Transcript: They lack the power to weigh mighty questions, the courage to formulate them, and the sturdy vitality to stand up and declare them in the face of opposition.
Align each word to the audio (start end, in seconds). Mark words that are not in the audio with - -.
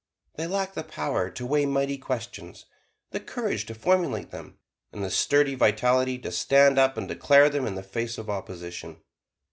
They 0.33 0.47
lack 0.47 0.73
the 0.73 0.81
power 0.83 1.29
to 1.29 1.45
weigh 1.45 1.67
mighty 1.67 1.99
questions, 1.99 2.65
the 3.11 3.19
courage 3.19 3.67
to 3.67 3.75
formulate 3.75 4.31
them, 4.31 4.57
and 4.91 5.03
the 5.03 5.11
sturdy 5.11 5.53
vitality 5.53 6.17
to 6.17 6.31
stand 6.31 6.79
up 6.79 6.97
and 6.97 7.07
declare 7.07 7.49
them 7.51 7.67
in 7.67 7.75
the 7.75 7.83
face 7.83 8.17
of 8.17 8.27
opposition. 8.27 9.03